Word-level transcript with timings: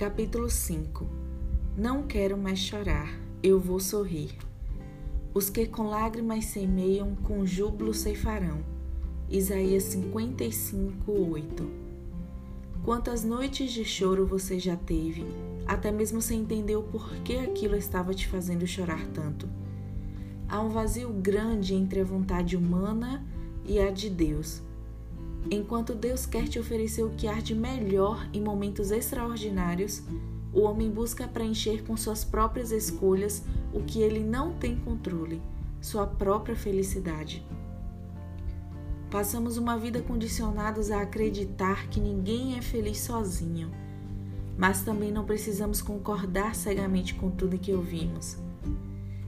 Capítulo 0.00 0.48
5 0.48 1.06
Não 1.76 2.04
quero 2.04 2.34
mais 2.34 2.58
chorar, 2.58 3.20
eu 3.42 3.60
vou 3.60 3.78
sorrir. 3.78 4.30
Os 5.34 5.50
que 5.50 5.66
com 5.66 5.90
lágrimas 5.90 6.46
semeiam, 6.46 7.14
com 7.16 7.44
júbilo 7.44 7.92
ceifarão. 7.92 8.64
Isaías 9.28 9.82
55, 9.82 11.12
8 11.12 11.70
Quantas 12.82 13.24
noites 13.24 13.72
de 13.72 13.84
choro 13.84 14.24
você 14.24 14.58
já 14.58 14.74
teve, 14.74 15.22
até 15.66 15.92
mesmo 15.92 16.22
sem 16.22 16.40
entender 16.40 16.76
o 16.76 16.82
porquê 16.82 17.34
aquilo 17.34 17.76
estava 17.76 18.14
te 18.14 18.26
fazendo 18.26 18.66
chorar 18.66 19.06
tanto? 19.08 19.46
Há 20.48 20.62
um 20.62 20.70
vazio 20.70 21.10
grande 21.10 21.74
entre 21.74 22.00
a 22.00 22.04
vontade 22.04 22.56
humana 22.56 23.22
e 23.66 23.78
a 23.78 23.90
de 23.90 24.08
Deus. 24.08 24.62
Enquanto 25.48 25.94
Deus 25.94 26.26
quer 26.26 26.48
te 26.48 26.58
oferecer 26.58 27.02
o 27.02 27.10
que 27.10 27.26
há 27.26 27.40
de 27.40 27.54
melhor 27.54 28.28
em 28.32 28.42
momentos 28.42 28.90
extraordinários, 28.90 30.02
o 30.52 30.62
homem 30.62 30.90
busca 30.90 31.28
preencher 31.28 31.84
com 31.84 31.96
suas 31.96 32.24
próprias 32.24 32.72
escolhas 32.72 33.44
o 33.72 33.80
que 33.82 34.00
ele 34.00 34.20
não 34.20 34.52
tem 34.52 34.76
controle, 34.76 35.40
sua 35.80 36.06
própria 36.06 36.56
felicidade. 36.56 37.46
Passamos 39.10 39.56
uma 39.56 39.76
vida 39.76 40.02
condicionados 40.02 40.90
a 40.90 41.02
acreditar 41.02 41.88
que 41.88 42.00
ninguém 42.00 42.58
é 42.58 42.62
feliz 42.62 42.98
sozinho, 42.98 43.70
mas 44.58 44.82
também 44.82 45.10
não 45.10 45.24
precisamos 45.24 45.80
concordar 45.80 46.54
cegamente 46.54 47.14
com 47.14 47.30
tudo 47.30 47.58
que 47.58 47.72
ouvimos. 47.72 48.36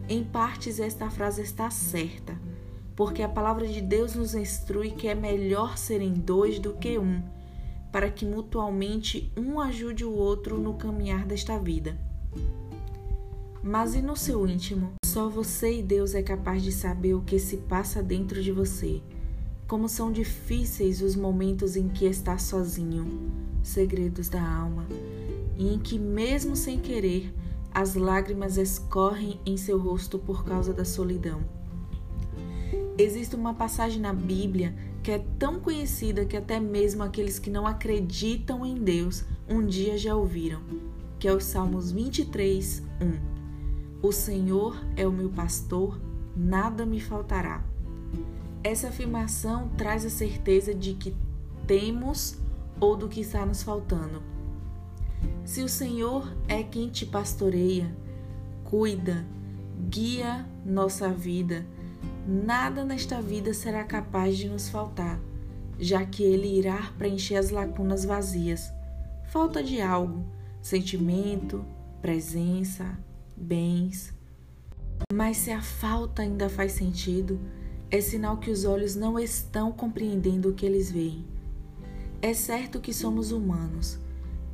Em 0.09 0.23
partes, 0.23 0.79
esta 0.79 1.09
frase 1.09 1.43
está 1.43 1.71
certa 1.71 2.52
porque 2.95 3.23
a 3.23 3.29
palavra 3.29 3.67
de 3.67 3.81
Deus 3.81 4.15
nos 4.15 4.35
instrui 4.35 4.91
que 4.91 5.09
é 5.09 5.15
melhor 5.15 5.79
serem 5.79 6.13
dois 6.13 6.59
do 6.59 6.75
que 6.75 6.99
um, 6.99 7.23
para 7.91 8.11
que 8.11 8.25
mutualmente 8.25 9.33
um 9.37 9.61
ajude 9.61 10.05
o 10.05 10.13
outro 10.13 10.59
no 10.59 10.75
caminhar 10.75 11.27
desta 11.27 11.59
vida. 11.59 11.97
Mas 13.63 13.95
e 13.95 14.03
no 14.03 14.17
seu 14.17 14.47
íntimo? 14.47 14.93
Só 15.05 15.29
você 15.29 15.79
e 15.79 15.83
Deus 15.83 16.15
é 16.15 16.23
capaz 16.23 16.63
de 16.63 16.73
saber 16.73 17.15
o 17.15 17.23
que 17.23 17.39
se 17.39 17.59
passa 17.59 18.03
dentro 18.03 18.43
de 18.43 18.51
você. 18.51 19.01
Como 19.69 19.89
são 19.89 20.11
difíceis 20.11 21.01
os 21.01 21.15
momentos 21.15 21.77
em 21.77 21.89
que 21.89 22.05
está 22.05 22.37
sozinho, 22.39 23.07
segredos 23.63 24.29
da 24.29 24.43
alma, 24.43 24.87
e 25.57 25.73
em 25.73 25.79
que, 25.79 25.99
mesmo 25.99 26.57
sem 26.57 26.81
querer, 26.81 27.33
as 27.73 27.95
lágrimas 27.95 28.57
escorrem 28.57 29.41
em 29.47 29.57
seu 29.57 29.79
rosto 29.79 30.19
por 30.19 30.45
causa 30.45 30.75
da 30.75 30.85
solidão. 30.85 31.41
Existe 32.99 33.35
uma 33.35 33.55
passagem 33.55 34.01
na 34.01 34.13
Bíblia 34.13 34.75
que 35.03 35.11
é 35.11 35.19
tão 35.39 35.59
conhecida 35.59 36.27
que 36.27 36.37
até 36.37 36.61
mesmo 36.61 37.03
aqueles 37.03 37.39
que 37.39 37.51
não 37.51 37.67
acreditam 37.67 38.65
em 38.67 38.75
Deus 38.75 39.25
um 39.49 39.65
dia 39.65 39.97
já 39.97 40.15
ouviram, 40.15 40.61
que 41.19 41.27
é 41.27 41.33
os 41.33 41.45
Salmos 41.45 41.91
23, 41.91 42.83
1. 43.01 44.07
O 44.07 44.13
Senhor 44.13 44.77
é 44.95 45.07
o 45.07 45.13
meu 45.13 45.31
pastor, 45.31 45.99
nada 46.37 46.85
me 46.85 47.01
faltará. 47.01 47.65
Essa 48.63 48.89
afirmação 48.89 49.71
traz 49.71 50.05
a 50.05 50.11
certeza 50.11 50.75
de 50.75 50.95
que 50.95 51.17
temos 51.67 52.37
ou 52.79 52.97
do 52.97 53.09
que 53.09 53.21
está 53.21 53.47
nos 53.47 53.63
faltando. 53.63 54.23
Se 55.45 55.63
o 55.63 55.69
Senhor 55.69 56.31
é 56.47 56.63
quem 56.63 56.89
te 56.89 57.07
pastoreia, 57.07 57.97
cuida, 58.65 59.25
guia 59.89 60.47
nossa 60.65 61.09
vida, 61.11 61.67
nada 62.27 62.85
nesta 62.85 63.21
vida 63.21 63.53
será 63.53 63.85
capaz 63.85 64.37
de 64.37 64.49
nos 64.49 64.69
faltar, 64.69 65.21
já 65.79 66.05
que 66.05 66.23
Ele 66.23 66.59
irá 66.59 66.93
preencher 66.99 67.37
as 67.37 67.51
lacunas 67.51 68.05
vazias. 68.05 68.73
Falta 69.31 69.63
de 69.63 69.81
algo, 69.81 70.25
sentimento, 70.61 71.65
presença, 72.01 72.99
bens. 73.37 74.13
Mas 75.13 75.39
se 75.39 75.51
a 75.51 75.63
falta 75.63 76.23
ainda 76.23 76.49
faz 76.49 76.73
sentido, 76.73 77.41
é 77.91 78.01
sinal 78.01 78.39
que 78.39 78.51
os 78.51 78.65
olhos 78.65 78.95
não 78.95 79.19
estão 79.19 79.73
compreendendo 79.73 80.51
o 80.51 80.55
que 80.55 80.65
eles 80.65 80.91
veem. 80.91 81.25
É 82.21 82.33
certo 82.35 82.81
que 82.81 82.95
somos 82.95 83.33
humanos 83.33 84.02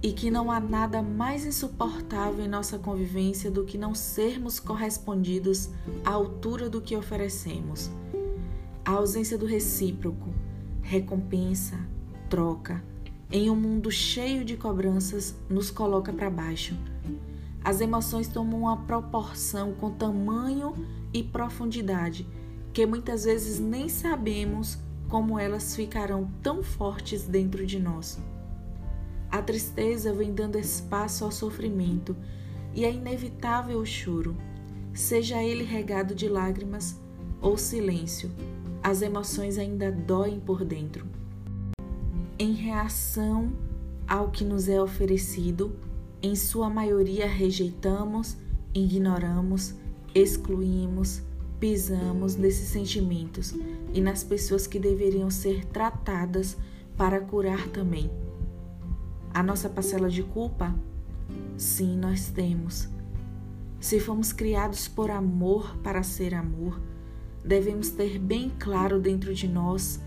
e 0.03 0.13
que 0.13 0.31
não 0.31 0.51
há 0.51 0.61
nada 0.61 1.03
mais 1.03 1.45
insuportável 1.45 2.45
em 2.45 2.49
nossa 2.49 2.79
convivência 2.79 3.51
do 3.51 3.65
que 3.65 3.77
não 3.77 3.95
sermos 3.95 4.61
correspondidos 4.61 5.71
à 6.05 6.11
altura 6.11 6.71
do 6.71 6.81
que 6.81 6.97
oferecemos. 6.97 7.91
A 8.85 8.93
ausência 8.93 9.37
do 9.37 9.45
recíproco, 9.45 10.33
recompensa, 10.83 11.79
troca, 12.31 12.83
em 13.31 13.51
um 13.51 13.57
mundo 13.57 13.91
cheio 13.91 14.45
de 14.45 14.57
cobranças, 14.57 15.35
nos 15.51 15.71
coloca 15.71 16.13
para 16.13 16.31
baixo. 16.31 16.77
As 17.63 17.81
emoções 17.81 18.29
tomam 18.29 18.61
uma 18.61 18.77
proporção 18.77 19.73
com 19.75 19.91
tamanho 19.91 20.75
e 21.13 21.23
profundidade 21.23 22.27
que 22.73 22.87
muitas 22.87 23.25
vezes 23.25 23.59
nem 23.59 23.89
sabemos 23.89 24.79
como 25.09 25.39
elas 25.39 25.75
ficarão 25.75 26.31
tão 26.43 26.63
fortes 26.63 27.27
dentro 27.27 27.67
de 27.67 27.81
nós. 27.81 28.19
A 29.31 29.43
tristeza 29.43 30.13
vem 30.13 30.33
dando 30.33 30.59
espaço 30.59 31.25
ao 31.25 31.31
sofrimento 31.31 32.17
e 32.75 32.85
é 32.85 32.93
inevitável 32.93 33.79
o 33.79 33.87
choro, 33.87 34.37
seja 34.95 35.43
ele 35.43 35.65
regado 35.65 36.15
de 36.15 36.29
lágrimas 36.29 36.99
ou 37.41 37.57
silêncio, 37.57 38.31
as 38.83 39.03
emoções 39.03 39.59
ainda 39.59 39.93
doem 39.93 40.41
por 40.41 40.65
dentro. 40.65 41.07
Em 42.39 42.53
reação 42.53 43.53
ao 44.07 44.31
que 44.31 44.45
nos 44.45 44.69
é 44.69 44.81
oferecido, 44.81 45.77
em 46.23 46.35
sua 46.35 46.71
maioria 46.71 47.27
rejeitamos, 47.27 48.37
ignoramos, 48.75 49.75
excluímos, 50.15 51.23
pisamos 51.61 52.37
nesses 52.37 52.69
sentimentos 52.69 53.55
e 53.93 54.01
nas 54.01 54.25
pessoas 54.25 54.67
que 54.67 54.79
deveriam 54.79 55.31
ser 55.31 55.65
tratadas 55.67 56.57
para 56.97 57.21
curar 57.21 57.69
também. 57.69 58.11
A 59.39 59.43
nossa 59.45 59.69
parcela 59.69 60.11
de 60.11 60.25
culpa? 60.25 60.75
Sim, 61.57 61.97
nós 61.97 62.29
temos. 62.29 62.89
Se 63.79 64.01
fomos 64.01 64.33
criados 64.33 64.89
por 64.89 65.13
amor 65.13 65.77
para 65.77 66.03
ser 66.03 66.35
amor, 66.35 66.81
devemos 67.45 67.89
ter 67.89 68.19
bem 68.19 68.51
claro 68.59 68.99
dentro 68.99 69.33
de 69.33 69.47
nós, 69.47 70.01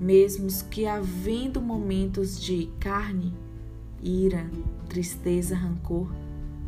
mesmos 0.00 0.62
que 0.62 0.84
havendo 0.84 1.62
momentos 1.62 2.40
de 2.42 2.68
carne, 2.80 3.32
ira, 4.02 4.50
tristeza, 4.88 5.54
rancor, 5.54 6.12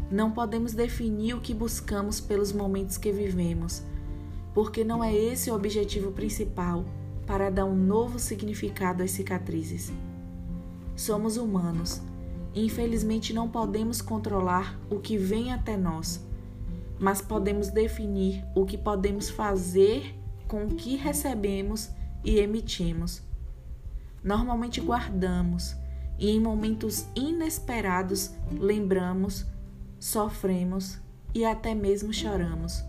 não 0.08 0.30
podemos 0.30 0.74
definir 0.74 1.34
o 1.34 1.40
que 1.40 1.52
buscamos 1.52 2.20
pelos 2.20 2.52
momentos 2.52 2.96
que 2.96 3.10
vivemos, 3.10 3.82
porque 4.54 4.84
não 4.84 5.02
é 5.02 5.12
esse 5.12 5.50
o 5.50 5.54
objetivo 5.56 6.12
principal 6.12 6.84
para 7.26 7.50
dar 7.50 7.64
um 7.64 7.74
novo 7.74 8.20
significado 8.20 9.02
às 9.02 9.10
cicatrizes. 9.10 9.92
Somos 10.98 11.36
humanos 11.36 12.02
infelizmente 12.54 13.32
não 13.32 13.48
podemos 13.48 14.00
controlar 14.00 14.78
o 14.90 14.98
que 14.98 15.16
vem 15.16 15.52
até 15.52 15.76
nós, 15.76 16.20
mas 16.98 17.20
podemos 17.20 17.68
definir 17.68 18.44
o 18.54 18.66
que 18.66 18.76
podemos 18.76 19.30
fazer 19.30 20.14
com 20.48 20.64
o 20.64 20.74
que 20.74 20.96
recebemos 20.96 21.90
e 22.24 22.38
emitimos. 22.38 23.22
Normalmente 24.24 24.80
guardamos 24.80 25.76
e 26.18 26.30
em 26.30 26.40
momentos 26.40 27.06
inesperados 27.14 28.32
lembramos, 28.50 29.46
sofremos 30.00 30.98
e 31.32 31.44
até 31.44 31.74
mesmo 31.74 32.12
choramos. 32.12 32.82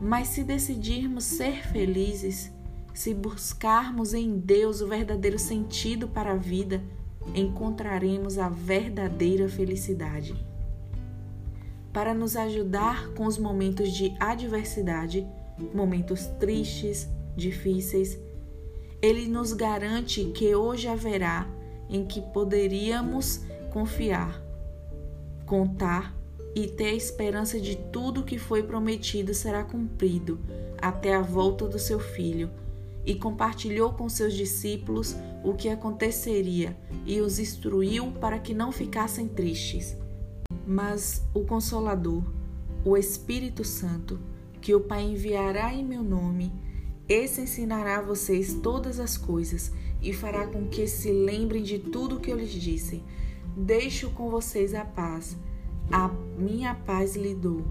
Mas 0.00 0.28
se 0.28 0.44
decidirmos 0.44 1.24
ser 1.24 1.66
felizes, 1.66 2.52
se 2.98 3.14
buscarmos 3.14 4.12
em 4.12 4.40
Deus 4.40 4.80
o 4.80 4.88
verdadeiro 4.88 5.38
sentido 5.38 6.08
para 6.08 6.32
a 6.32 6.36
vida, 6.36 6.82
encontraremos 7.32 8.38
a 8.38 8.48
verdadeira 8.48 9.48
felicidade. 9.48 10.34
Para 11.92 12.12
nos 12.12 12.34
ajudar 12.34 13.10
com 13.10 13.24
os 13.24 13.38
momentos 13.38 13.92
de 13.92 14.12
adversidade, 14.18 15.24
momentos 15.72 16.26
tristes, 16.40 17.08
difíceis, 17.36 18.18
Ele 19.00 19.28
nos 19.28 19.52
garante 19.52 20.24
que 20.34 20.52
hoje 20.56 20.88
haverá 20.88 21.46
em 21.88 22.04
que 22.04 22.20
poderíamos 22.20 23.42
confiar, 23.70 24.42
contar 25.46 26.16
e 26.52 26.66
ter 26.66 26.86
a 26.86 26.94
esperança 26.94 27.60
de 27.60 27.76
tudo 27.76 28.24
que 28.24 28.38
foi 28.38 28.64
prometido 28.64 29.32
será 29.34 29.62
cumprido 29.62 30.40
até 30.82 31.14
a 31.14 31.22
volta 31.22 31.68
do 31.68 31.78
seu 31.78 32.00
filho 32.00 32.50
e 33.08 33.14
compartilhou 33.14 33.94
com 33.94 34.06
seus 34.06 34.34
discípulos 34.34 35.16
o 35.42 35.54
que 35.54 35.70
aconteceria 35.70 36.76
e 37.06 37.22
os 37.22 37.38
instruiu 37.38 38.12
para 38.12 38.38
que 38.38 38.52
não 38.52 38.70
ficassem 38.70 39.26
tristes. 39.26 39.96
Mas 40.66 41.26
o 41.32 41.40
Consolador, 41.40 42.22
o 42.84 42.98
Espírito 42.98 43.64
Santo, 43.64 44.20
que 44.60 44.74
o 44.74 44.80
Pai 44.80 45.04
enviará 45.04 45.72
em 45.72 45.82
meu 45.82 46.02
nome, 46.02 46.52
esse 47.08 47.40
ensinará 47.40 48.00
a 48.00 48.02
vocês 48.02 48.52
todas 48.62 49.00
as 49.00 49.16
coisas 49.16 49.72
e 50.02 50.12
fará 50.12 50.46
com 50.46 50.68
que 50.68 50.86
se 50.86 51.10
lembrem 51.10 51.62
de 51.62 51.78
tudo 51.78 52.16
o 52.16 52.20
que 52.20 52.30
eu 52.30 52.36
lhes 52.36 52.52
disse. 52.52 53.02
Deixo 53.56 54.10
com 54.10 54.28
vocês 54.28 54.74
a 54.74 54.84
paz. 54.84 55.34
A 55.90 56.08
minha 56.38 56.74
paz 56.74 57.16
lhe 57.16 57.34
dou. 57.34 57.64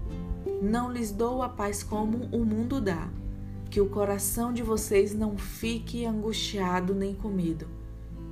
Não 0.60 0.90
lhes 0.90 1.12
dou 1.12 1.44
a 1.44 1.48
paz 1.48 1.84
como 1.84 2.24
o 2.32 2.44
mundo 2.44 2.80
dá. 2.80 3.08
Que 3.70 3.80
o 3.80 3.88
coração 3.88 4.52
de 4.52 4.62
vocês 4.62 5.14
não 5.14 5.36
fique 5.36 6.04
angustiado 6.04 6.94
nem 6.94 7.14
com 7.14 7.28
medo. 7.28 7.66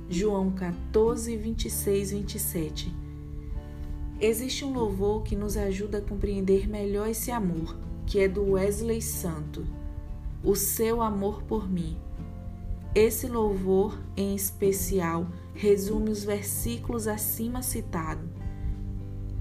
João 0.09 0.51
14, 0.51 1.35
26, 1.35 2.11
27. 2.11 2.95
Existe 4.19 4.65
um 4.65 4.73
louvor 4.73 5.23
que 5.23 5.35
nos 5.35 5.55
ajuda 5.55 5.99
a 5.99 6.01
compreender 6.01 6.67
melhor 6.67 7.07
esse 7.07 7.29
amor, 7.29 7.77
que 8.05 8.19
é 8.19 8.27
do 8.27 8.51
Wesley 8.51 9.01
Santo. 9.01 9.65
O 10.43 10.55
seu 10.55 11.01
amor 11.01 11.43
por 11.43 11.69
mim. 11.69 11.97
Esse 12.95 13.27
louvor, 13.27 13.99
em 14.15 14.33
especial, 14.33 15.27
resume 15.53 16.09
os 16.09 16.23
versículos 16.23 17.07
acima 17.07 17.61
citados 17.61 18.27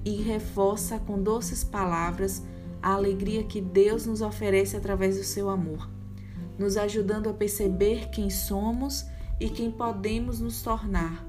e 0.04 0.22
reforça 0.22 1.00
com 1.00 1.20
doces 1.20 1.64
palavras 1.64 2.42
a 2.86 2.92
alegria 2.92 3.42
que 3.42 3.60
Deus 3.60 4.06
nos 4.06 4.22
oferece 4.22 4.76
através 4.76 5.16
do 5.16 5.24
seu 5.24 5.50
amor, 5.50 5.90
nos 6.56 6.76
ajudando 6.76 7.28
a 7.28 7.34
perceber 7.34 8.10
quem 8.10 8.30
somos 8.30 9.04
e 9.40 9.50
quem 9.50 9.72
podemos 9.72 10.38
nos 10.38 10.62
tornar 10.62 11.26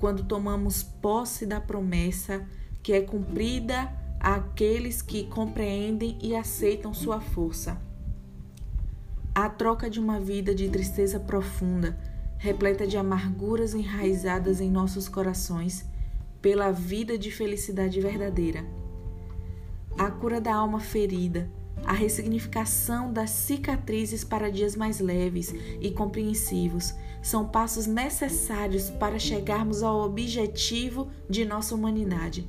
quando 0.00 0.24
tomamos 0.24 0.82
posse 0.82 1.46
da 1.46 1.60
promessa 1.60 2.44
que 2.82 2.92
é 2.92 3.00
cumprida 3.00 3.88
àqueles 4.18 5.00
que 5.00 5.22
compreendem 5.28 6.18
e 6.20 6.34
aceitam 6.34 6.92
sua 6.92 7.20
força 7.20 7.80
a 9.32 9.48
troca 9.48 9.88
de 9.88 10.00
uma 10.00 10.18
vida 10.18 10.54
de 10.54 10.66
tristeza 10.70 11.20
profunda, 11.20 11.94
repleta 12.38 12.86
de 12.86 12.96
amarguras 12.96 13.74
enraizadas 13.74 14.62
em 14.62 14.70
nossos 14.70 15.10
corações, 15.10 15.84
pela 16.40 16.72
vida 16.72 17.18
de 17.18 17.30
felicidade 17.30 18.00
verdadeira. 18.00 18.64
A 19.98 20.10
cura 20.10 20.40
da 20.40 20.54
alma 20.54 20.78
ferida, 20.78 21.50
a 21.84 21.92
ressignificação 21.92 23.12
das 23.12 23.30
cicatrizes 23.30 24.24
para 24.24 24.50
dias 24.50 24.76
mais 24.76 25.00
leves 25.00 25.54
e 25.80 25.90
compreensivos 25.90 26.94
são 27.22 27.48
passos 27.48 27.86
necessários 27.86 28.90
para 28.90 29.18
chegarmos 29.18 29.82
ao 29.82 30.00
objetivo 30.00 31.08
de 31.30 31.44
nossa 31.44 31.74
humanidade. 31.74 32.46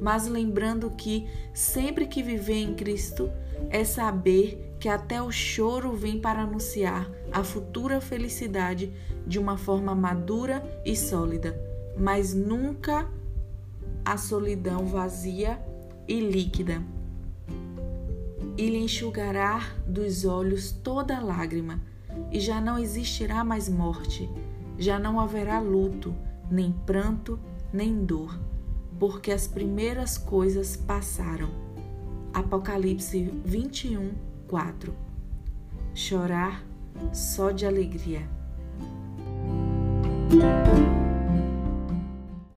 Mas 0.00 0.26
lembrando 0.26 0.90
que 0.90 1.28
sempre 1.52 2.06
que 2.06 2.22
viver 2.22 2.56
em 2.56 2.74
Cristo 2.74 3.30
é 3.68 3.84
saber 3.84 4.76
que 4.80 4.88
até 4.88 5.20
o 5.22 5.30
choro 5.30 5.92
vem 5.92 6.20
para 6.20 6.42
anunciar 6.42 7.10
a 7.32 7.44
futura 7.44 8.00
felicidade 8.00 8.92
de 9.26 9.38
uma 9.38 9.58
forma 9.58 9.94
madura 9.94 10.62
e 10.84 10.96
sólida, 10.96 11.60
mas 11.98 12.32
nunca 12.32 13.10
a 14.04 14.16
solidão 14.16 14.86
vazia 14.86 15.60
e 16.08 16.20
líquida. 16.20 16.82
E 18.56 18.68
lhe 18.68 18.78
enxugará 18.78 19.60
dos 19.86 20.24
olhos 20.24 20.72
toda 20.72 21.20
lágrima, 21.20 21.80
e 22.32 22.40
já 22.40 22.60
não 22.60 22.78
existirá 22.78 23.44
mais 23.44 23.68
morte, 23.68 24.28
já 24.78 24.98
não 24.98 25.20
haverá 25.20 25.60
luto, 25.60 26.14
nem 26.50 26.72
pranto, 26.72 27.38
nem 27.72 28.04
dor, 28.04 28.36
porque 28.98 29.30
as 29.30 29.46
primeiras 29.46 30.18
coisas 30.18 30.76
passaram. 30.76 31.50
Apocalipse 32.32 33.30
21, 33.44 34.12
4. 34.48 34.94
Chorar 35.94 36.64
só 37.12 37.50
de 37.50 37.66
alegria. 37.66 38.28